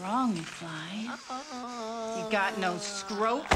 [0.00, 1.10] wrong, Fly?
[2.16, 3.44] You got no scrope?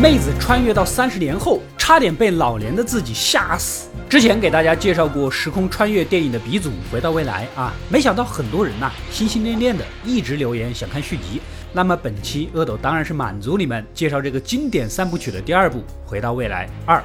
[0.00, 3.88] 妹子穿越到三十年后，差点被老年的自己吓死。
[4.10, 11.40] 之前给大家介绍过时空穿越电影的鼻祖《回到未来》啊，没想到很多人呐心心念念的一直留言想看续集。
[11.72, 16.98] 那么本期阿斗当然是满足你们，介绍这个经典三部曲的第二部《回到未来二》。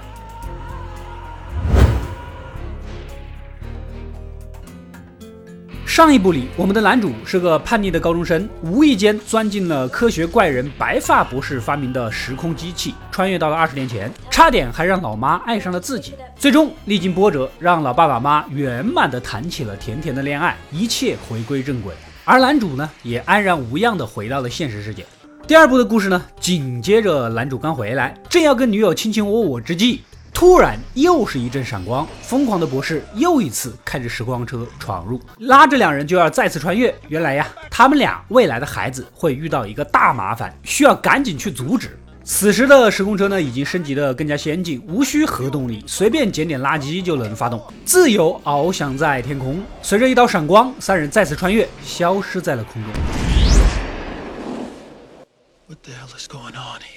[5.89, 16.13] 上一部里，我们的男主是个叛逆的高中生，无意间钻进了科学怪人白发博士发明的时空机器，穿越到了二十年前，差点还让老妈爱上了自己。
[16.35, 21.91] 最终历经波折，让老爸老妈圆满的谈起了甜甜的恋爱，一切回归正轨。
[22.23, 25.03] 而男主呢，也安然无恙的回到了现实世界。
[25.47, 30.03] 第二部的故事呢，紧接着男主刚回来，正要跟女友卿卿我我之际。
[30.39, 36.95] 突然又是一阵闪光，疯狂的博士又一次开着时光车闯入，拉着两人就要再次穿越。
[37.09, 41.99] 原来呀，他们俩未来的孩子会遇到一个大麻烦，需要赶紧去阻止。
[42.23, 49.61] 此时的时空车呢，已经升级的更加先进，无需核动力，随便捡点垃圾就能发动，自由翱翔在天空。
[49.81, 52.93] 随着一道闪光，三人再次穿越，消失在了空中。
[55.67, 56.95] What the hell is going on here?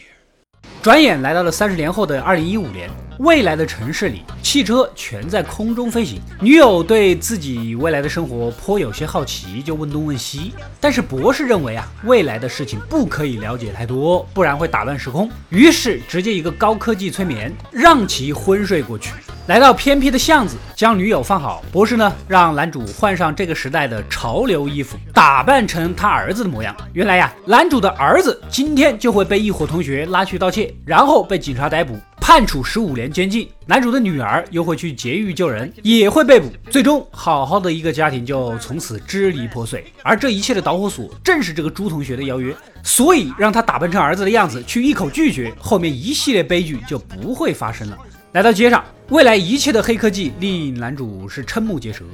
[0.80, 6.20] 转眼来到了三十年后的二零一五年，未来的城市里，汽车全在空中飞行。
[6.40, 10.52] 女友对自己未来的生活颇有些好奇，就问东问西。
[10.80, 15.30] 但是博士认为啊，未来的事情不可以了解太多，不然会打乱时空。
[15.50, 19.12] 于是直接一个高科技催眠，让其昏睡过去。
[19.48, 21.64] 来到偏僻的巷子，将女友放好。
[21.72, 26.74] 博士呢，让男主换上这个时代的潮流衣服，打扮成他儿子的模样。
[26.92, 33.48] 原来呀，男主的儿子今天就会被一伙同学拉去盗窃，然后被警察逮捕，判处十五年监禁。
[33.66, 36.48] 男主的女儿又会去劫狱救人，也会被捕。
[36.70, 39.84] 最终，好好的一个家庭就从此支离破碎。
[40.04, 42.54] 而这一切的导火索，正是这个朱同学的邀约。
[42.84, 47.98] 所以，让他打扮成儿子的样子去一口拒绝，后面一系列悲剧就不会发生了。
[48.32, 52.04] 来到街上，未来一切的黑科技令男主是瞠目结舌。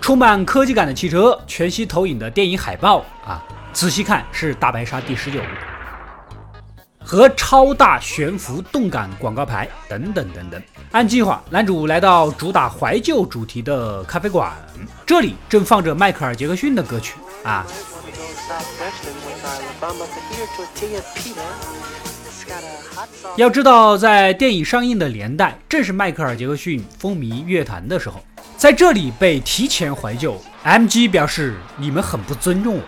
[0.00, 5.38] 充满科技感的汽车，全息投影的电影海报啊，仔细看是大白鲨第十九，
[7.10, 10.62] 和超大悬浮动感广告牌等等等等。
[10.92, 14.52] 按计划，男主来到主打怀旧主题的咖啡馆，
[15.04, 17.66] 这里正放着迈克尔·杰克逊的歌曲啊。
[23.34, 28.22] 要知道，在电影上映的年代，正是迈克尔·杰克逊风靡乐坛的时候，
[28.56, 32.82] 在这里被提前怀旧，MG 表示你们很不尊重我！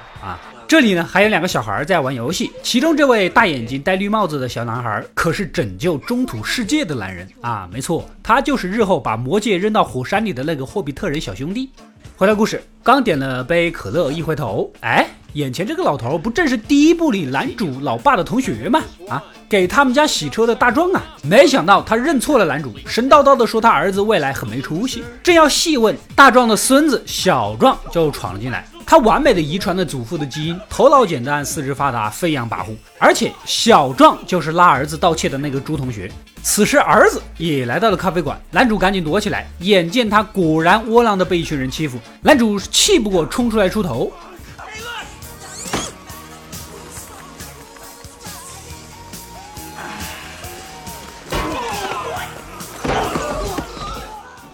[0.73, 7.69] 这里呢，还有两个小孩在玩游戏，其中这位大眼睛、戴绿帽子的小男孩，可是拯救中土世界的男人啊！
[7.71, 11.69] 没错，他就是日后把魔戒扔到火山里的那个霍比特人小兄弟。
[12.17, 15.07] 回到故事，刚点了杯可乐，一回头，哎。
[15.35, 18.83] 眼前这个老头不正是第一部里男主老爸的同学吗？
[19.09, 21.03] 啊，给他们家洗车的大壮啊！
[21.23, 25.05] 没想到他认错了男主，神叨叨的说他儿子未来很没出息。
[25.23, 28.67] 正要细问，大壮的孙子小壮就闯了进来。
[28.87, 32.77] 他完美的遗传了祖父的基因，头脑简单，四肢发达，飞扬跋扈。
[32.99, 36.11] 而且小壮就是拉儿子盗窃的那个朱同学。
[36.43, 39.47] 此时儿子也来到了咖啡馆，男主赶紧躲起来。
[39.61, 44.13] 眼见他果然窝囊的被一群人欺负，男主气不过冲出来出头。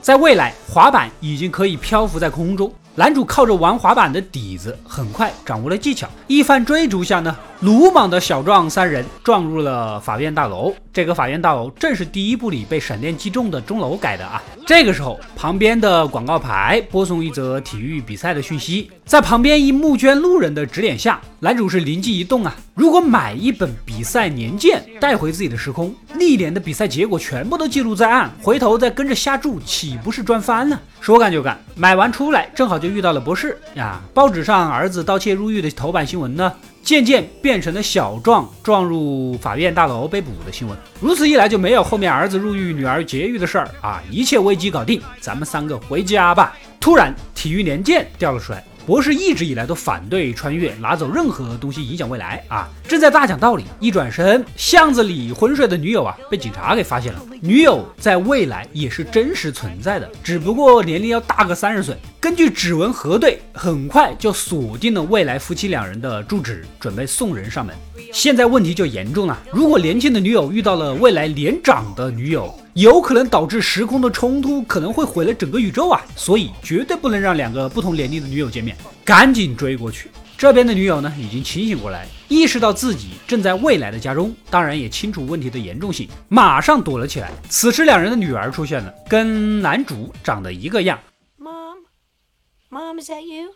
[0.01, 2.71] 在未来，滑板已经可以漂浮在空中。
[2.95, 6.09] 男主靠着玩滑板的底子，很快掌握了技巧。
[6.27, 10.75] 一番追逐下呢，鲁莽的小壮三人撞入了法院大楼。
[10.93, 14.43] 这个法院大楼正是第一部里被闪电击中的钟楼改的啊。
[14.67, 18.91] 这个时候，旁边的广告牌播送一则体育比赛的讯息。
[19.07, 22.55] 在旁边一募捐路人的指点下，男主是灵机一动啊！
[22.75, 30.79] 如果买一本比赛年鉴带回自己的时空，历年的比赛结果全部都记录在案，回头再跟着瞎注，岂不是赚翻呢？
[31.01, 34.01] 说干就干，买完出来正好就遇到了博士呀！
[34.13, 40.77] 报纸上儿子盗窃入狱的头版新闻呢，渐渐变成了小壮撞入法院大楼被捕的新闻。
[41.01, 44.03] 如此一来，就没有后面儿子入狱、女儿劫狱的事儿啊！
[44.11, 46.57] 一切危机搞定，咱们三个回家吧。
[46.81, 48.63] 突然，体育年鉴掉了出来。
[48.89, 52.71] 博士一直以来都反对穿越，拿走任何东西影响未来啊！
[52.89, 57.21] 正在大讲道理，一转身，巷子里昏睡的女友啊，被警察给发现了。
[57.43, 61.95] 女友在未来也是真实存在的，只不过年龄要大个三十岁。
[62.19, 67.77] 根据指纹核对，很快就锁定了未来夫妻两人的住址，准备送人上门。
[68.13, 72.53] 现在问题就严重了，如果年轻的女友遇到了未来年长的女友。
[72.75, 76.01] 有可能导致时空的冲突，可能会毁了整个宇宙啊！
[76.15, 80.09] 所以绝对不能让两个不同年龄的女友见面，赶紧追过去。
[80.37, 87.33] 这边的女友呢，已经清醒过来，意识到自己正在未来的家中，当然也清楚问题的严重性，马上躲了起来。
[87.49, 90.97] 此时两人的女儿出现了，跟男主长得一个样。
[91.37, 93.55] Mom，Mom，is that you？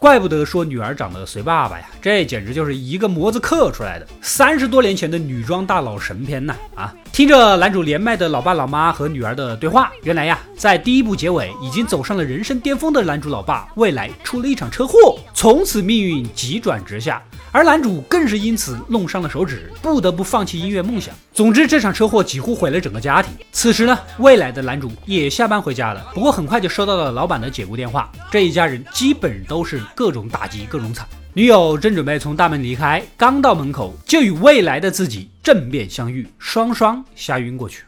[0.00, 4.06] 怪不得说女儿长得随爸爸呀，这简直就是一个模子刻出来的。
[4.22, 6.54] 三十多年前的女装大佬神片呐！
[6.76, 17.20] 啊，听着男主连麦的老爸老妈和女儿的对话，原来呀，在第一部结尾已经走上了人生巅峰的男主老爸，未来出了一场车祸，从此命运急转直下。
[17.50, 21.14] 而男主更是因此弄伤了手指，不得不放弃音乐梦想。
[21.32, 23.32] 总之，这场车祸几乎毁了整个家庭。
[23.52, 28.12] 此时呢，未来的男主也下班回家了，不过很快就收到了老板的解雇电话。
[28.30, 31.06] 这一家人基本都是各种打击，各种惨。
[31.34, 37.84] 女友正准备从大门离开，刚到门口就与未来的自己正面相遇，双双吓晕过去。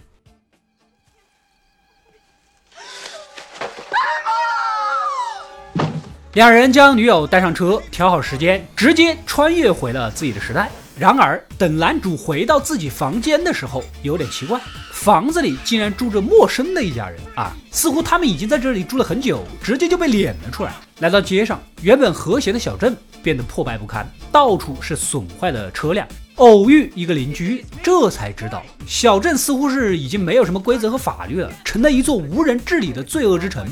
[6.34, 10.70] 两人将女友带上车，调好时间，直接穿越回了自己的时代。
[11.00, 14.60] 然而，等男主回到自己房间的时候，有点奇怪，
[14.92, 17.56] 房子里竟然住着陌生的一家人啊！
[17.70, 20.74] 似乎他们已经在这里住了很久，直接就被撵了出来。
[20.98, 26.06] 来到街上，原本和谐的小镇变得破败不堪，到处是损坏的车辆。
[26.34, 33.66] 偶遇一个邻居，这才知道小镇似乎是已经没有什么规则和法律了，成了一座无人治理的罪恶之城。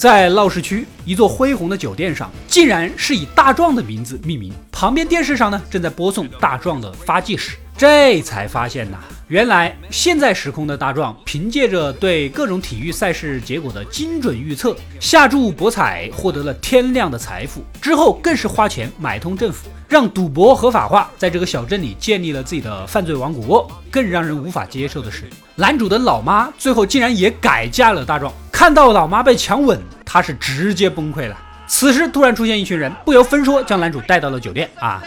[0.00, 4.50] 在闹市区一座恢宏的酒店上，竟然是以大壮的名字命名。
[4.72, 7.58] 旁边电视上呢，正在播送大壮的发迹史。
[7.76, 8.96] 这才发现呐，
[9.28, 17.62] 原来现在时空的大壮，凭借着对各种体育赛事结果的精准预测，下注博彩获得了天量的财富。
[17.78, 23.70] 之后更是花钱买通政府，让赌博合法化，在这个小镇里建立了自己的犯罪王国。
[23.90, 25.24] 更让人无法接受的是，
[25.56, 28.32] 男主的老妈最后竟然也改嫁了大壮。
[28.60, 31.34] 看到老妈被强吻，他是直接崩溃了。
[31.66, 35.02] 此时突然出现一群人，不由分说将男主带到了酒店啊。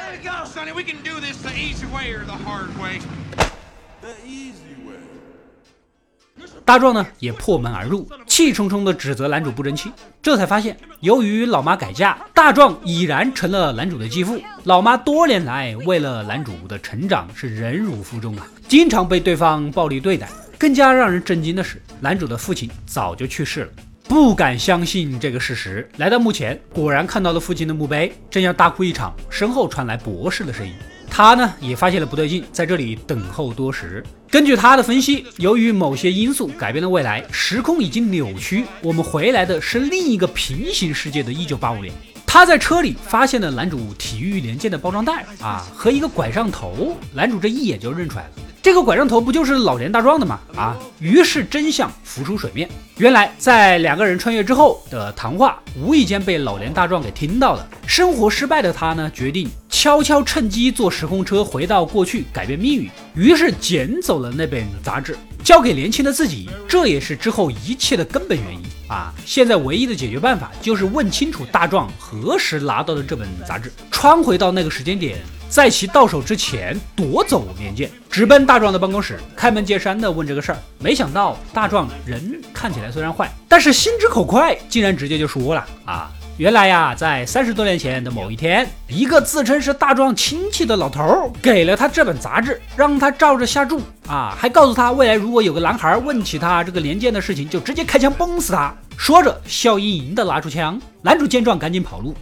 [6.65, 9.91] 大壮呢也破门而入，气冲冲地指责男主不争气。
[10.19, 14.41] 这才发现，由于老妈改嫁，大壮已然成了男主的继父。
[14.63, 20.27] 老妈多年来为了男主的成长是忍辱负重啊，经常被对方暴力对待。
[20.63, 23.69] 更加让人震惊的是，男主的父亲早就去世了，
[24.07, 25.86] 不敢相信这个事实。
[25.98, 30.74] 来到墓前，果然看到了父亲的墓碑，正要大哭一场，身后传来博士的声音。
[31.10, 34.01] 他呢也发现了不对劲，在这里等候多时。
[34.30, 41.94] 根据他的分析，由于某些因素改变了未来，时空已经扭曲，我们回来的是另一个平行世界的1985年。
[42.25, 46.98] 他在车里发现了男主体育连件的包装袋啊，和一个拐杖头。
[47.13, 48.30] 男主这一眼就认出来了。
[48.63, 50.39] 这个拐杖头不就是老年大壮的吗？
[50.56, 50.74] 啊！
[50.98, 57.68] 于是真相浮出水面，原来在两个人穿越之后的谈话，无意间被老年大壮给听到了。
[57.86, 62.89] 生活失败的他呢，决定悄悄趁机坐时空车回到过去，改变命运。
[63.15, 66.50] 于是捡走了那本杂志，交给年轻的自己。
[66.65, 69.13] 这也是之后一切的根本原因啊！
[69.25, 75.18] 现在唯一的解决办法就是问清楚大壮何时拿到的这本杂志，穿回到那个时间点。
[75.53, 80.57] 在其到手之前夺走年鉴，直奔大壮的办公室，开门见山的问这个事儿。
[80.79, 98.75] 没想到大壮人看起来虽然坏，但是心直口快，竟然直接就说了啊，原来呀，在三十多年前的某一天，一个自称是大壮亲戚的老头给了他这本杂志，让他照着下注啊，还告诉他未来如果有个男孩问起他这个年鉴的事情，就直接开枪崩死他。
[98.98, 102.15] 说着笑盈盈的拿出枪，男主见状赶紧跑路。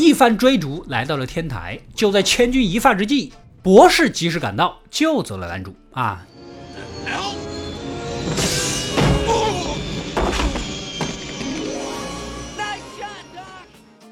[0.00, 1.78] 一番追逐，来到了天台。
[1.94, 5.74] 就在千钧一发之际，博士及时赶到，救走了男主。
[5.92, 6.26] 啊！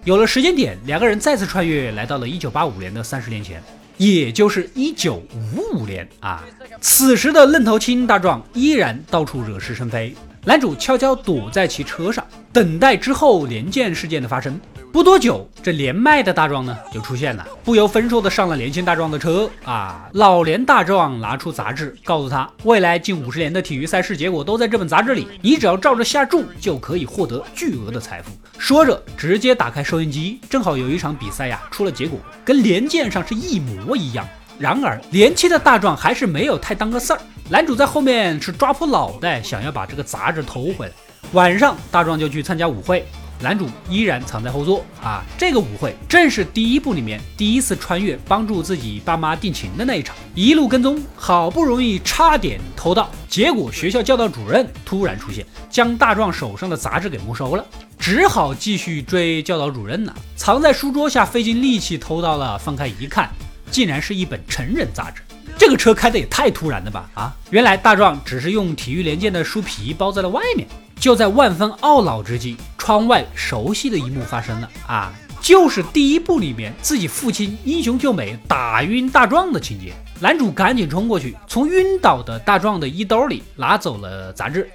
[0.04, 3.62] 有了时间点，两个人再次穿越，来到了一九八五年的三十年前，
[3.96, 6.44] 也就是一九五五年啊。
[6.80, 10.14] 此时的愣头青大壮依然到处惹是生非，
[10.44, 14.60] 男主悄悄躲在其车上，等待之后连件事件的发生。
[14.90, 20.08] 不多久，这连麦的大壮呢就出现了，不由分说的上了年轻大壮的车啊。
[20.12, 28.30] 老年大壮拿出杂志，告诉他未来近五十年的体育赛事结果都在这本杂志里，你只要照着下注就可以获得巨额的财富。
[28.56, 34.26] 说着，直接打开收音机，正好有一场比赛呀出了结果，跟连剑上是一模一样。
[34.58, 40.92] 然而年轻的大壮还是没有太当个事儿，男主在后面是抓破脑袋想要把这个杂志偷回来。
[41.32, 43.06] 晚上，大壮就去参加舞会。
[43.40, 45.24] 男主依然藏在后座啊。
[45.36, 57.64] 这个舞会正是第一部里面第一次穿越帮助自己爸妈定情的那一场，一路跟踪，好不容易差点偷到，结果学校教导主任突然出现，将大壮手上的杂志给没收了，
[57.98, 60.14] 只好继续追教导主任呢。
[60.36, 63.30] 藏在书桌下，费尽力气偷到了，翻开一看，
[63.70, 65.22] 竟然是一本成人杂志。
[65.56, 67.10] 这个车开的也太突然了吧！
[67.14, 70.66] 啊，原来大壮只是用体育连件的书皮包在了外面。
[71.00, 72.56] 就在万分懊恼之际，
[72.88, 79.92] 窗外熟悉的一幕发生了啊，就是第一部里面自己父亲英雄救美打晕大壮的情节。
[80.22, 84.70] 男主赶紧冲过去，从晕倒的大壮的衣兜里拿走了杂志。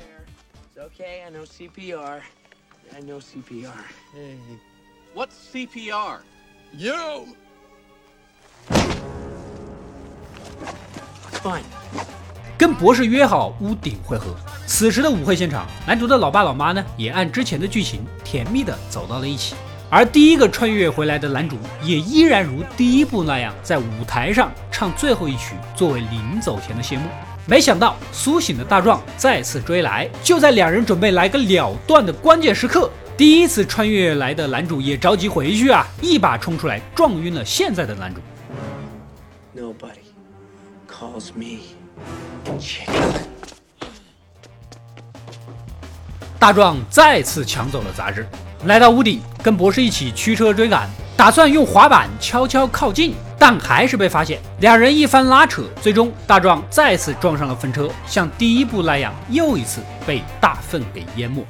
[0.77, 2.22] Okay, I know CPR.
[2.93, 3.72] I know CPR.
[4.13, 4.38] Hey,
[5.15, 6.20] what's CPR?
[6.77, 7.29] You.
[11.41, 11.63] Fine.
[12.57, 14.36] 跟博士约好屋顶会合。
[14.65, 19.55] 此时的舞会现场，男主的老爸老妈呢，也按之前的剧情甜蜜的走到了一起。
[19.89, 27.03] 而第一个穿越回来的男主，也依然如第一部那样，在舞台上唱最后一曲，作为临走前的谢幕。
[27.45, 38.22] 没想到苏醒的大壮再次追来，就在两人准备来个了断的关键时刻，第一次穿越来的男主也着急回去啊，一把冲出来撞晕了现在的男主。
[39.55, 40.07] Nobody
[40.89, 41.73] calls me.
[46.39, 48.27] 大壮再次抢走了杂志，
[48.65, 54.41] 来到屋顶，跟博士一起驱车追赶，打算用滑板悄悄靠近，但还是被发现。
[54.59, 61.45] 两人一番拉扯，最终大壮再次撞上了粪车，像第一部那样，又一次被大粪给淹没。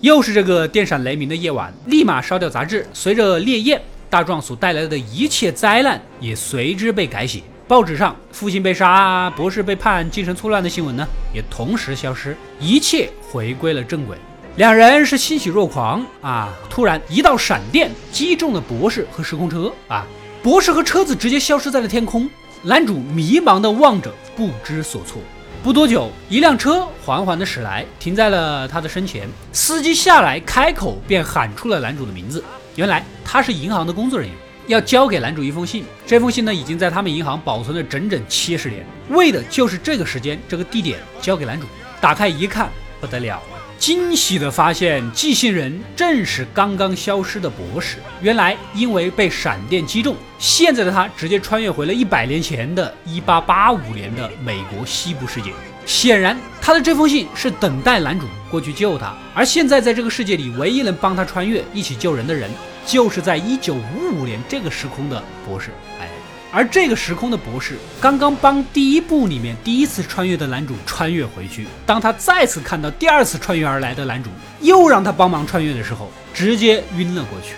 [0.00, 2.86] 又是这个电闪雷鸣的夜晚，立马烧掉杂志。
[2.92, 7.42] 随着烈焰，大壮所带来的一切灾难也随之被改写。
[7.66, 14.16] 报纸上父亲被杀、博士被判精神错乱的新闻呢，也同时消失，一切回归了正轨。
[14.56, 16.52] 两人是欣喜若狂啊！
[16.70, 20.06] 突然一道闪电击中了博士和时空车啊！
[20.42, 22.30] 博士和车子直接消失在了天空。
[22.62, 25.20] 男主迷茫地望着，不知所措。
[25.60, 29.28] 不多久，一辆车缓缓地驶来，停在了他的身前。
[29.52, 32.42] 司机下来，开口便喊出了男主的名字。
[32.76, 34.36] 原来他是银行的工作人员，
[34.68, 35.84] 要交给男主一封信。
[36.06, 41.66] 这封信呢，已经在他们银行保存了整整七十年，为的就是这个时间、这个地点交给男主。
[42.00, 43.57] 打开一看，不得了了。
[43.78, 47.98] 惊喜地发现，寄信人正是刚刚消失的博士。
[48.20, 55.52] 原来，因为被闪电击中，现在的他直接穿越回了一百年前的1885年的美国西部世界。
[55.86, 59.16] 显然，他的这封信是等待男主过去救他。
[59.32, 62.50] 而现在，在这个世界里，唯一能帮他穿越、一起救人的人，
[62.84, 65.70] 就是在1955年这个时空的博士。
[66.00, 66.08] 哎。
[66.50, 77.54] 而这个时空的博士刚刚帮第一部里面第一次穿越的男主穿越回去，当他再次看到第二次穿越而来的男主又让他帮忙穿越的时候，直接晕了过去。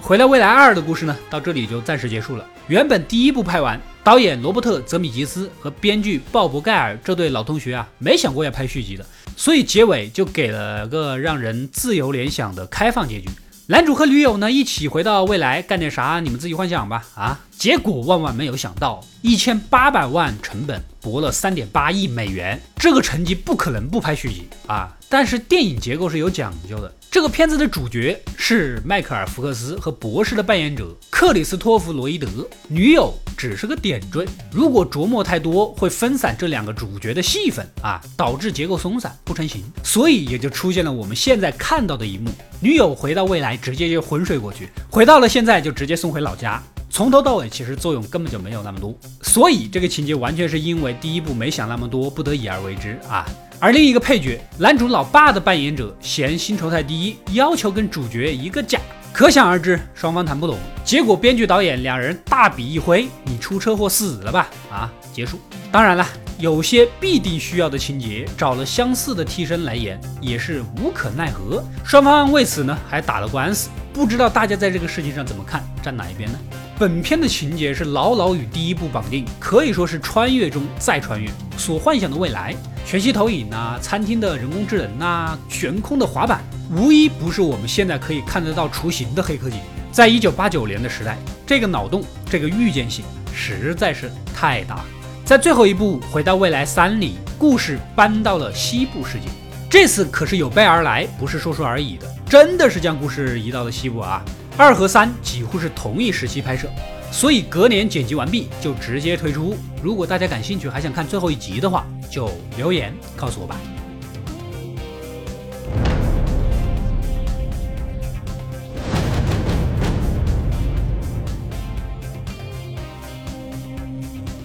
[0.00, 2.46] 回到未来二的故事呢，到这里就暂时结束了。
[2.66, 13.28] 原本第一部拍完，导演罗伯特·泽米吉斯和编剧鲍勃·盖尔这对老同学啊，没想过要拍续集的，所以结尾就给了个让人自由联想的开放结局。
[13.66, 17.04] 男主和女友呢一起回到未来干点啥，你们自己幻想吧。
[17.14, 24.94] 啊，结果万万没有想到，一千八百万成本博了三点八亿美元，这个成绩不可能不拍续集啊。
[25.08, 26.92] 但是电影结构是有讲究的。
[27.10, 32.26] 这个片子的主角是迈克尔·福克斯和博士的扮演者克里斯托弗·罗伊德，
[32.68, 34.24] 女友只是个点缀。
[34.52, 39.64] 如果琢磨太多，会分散这两个主角的戏份啊，导致结构松散不成形。
[39.82, 42.30] 所以也就出现了我们现在看到的一幕：
[42.60, 46.62] 女友回到未来，直接就昏睡过去；回到了现在，就直接送回老家。
[46.88, 48.96] 从头到尾，其实作用根本就没有那么多。
[49.22, 53.26] 所以这个情节完全是因为第一部没想那么多，不得已而为之啊。
[53.58, 58.78] 而另一个配角，男主老爸的扮演者嫌薪酬太低，要求跟主角一个价，
[59.12, 60.58] 可想而知，双方谈不拢。
[60.82, 64.48] 结果编剧导演两人大笔一挥，你出车祸死了吧？
[64.70, 65.38] 啊，结束。
[65.70, 66.06] 当然了，
[66.38, 71.62] 有些必定需要的情节，找了相似的替身来演，也是无可奈何。
[71.84, 76.38] 双方为此呢还打了官司，不知道大家在这个事情上怎么看，站哪一边呢？
[76.78, 82.54] 本片的情节是牢牢与第一部绑定，可以说是穿越中再穿越，所幻想的未来。
[82.84, 86.42] 全息投影呐，餐厅的人工智能呐，悬空的滑板，
[86.74, 89.58] 无一不是我们现在可以看得到雏形的黑科技。
[89.92, 94.80] 在一九八九年的时代，这个脑洞，这个预见性实在是太大。
[95.24, 99.28] 在最后一部《回到未来三》里，故事搬到了西部世界，
[99.70, 104.24] 这次可是有备而来，不是说说而已的，真的是将故事移到了西部啊！
[104.62, 106.68] 二和三几乎是同一时期拍摄，
[107.10, 109.56] 所以隔年剪辑完毕就直接推出。
[109.82, 113.56] 如果大家感兴趣，还想看最后一集的话，就留言告诉我吧。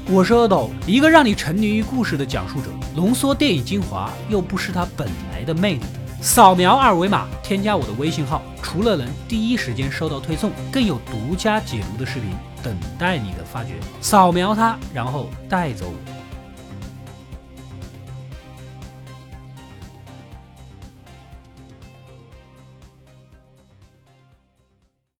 [0.09, 5.81] 我是阿斗，一个让你沉迷于故事的讲述者，浓缩电影精华，又不失它本来的魅力。
[6.19, 12.31] 扫描二维码，添加我的微信号，除了能第一时间收到推送，更有独家解读的视频
[12.63, 13.75] 等待你的发掘。
[14.01, 16.16] 扫描它，然后带走我。